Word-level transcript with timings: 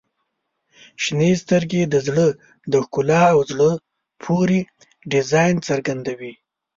•شنې 1.03 1.31
سترګې 1.43 1.81
د 1.93 1.95
زړه 2.07 2.27
د 2.71 2.73
ښکلا 2.85 3.23
او 3.33 3.39
زړه 3.51 3.69
پورې 4.23 4.59
ډیزاین 5.11 5.55
څرګندوي. 5.67 6.33